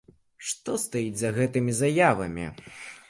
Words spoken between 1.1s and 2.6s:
за гэтымі заявамі?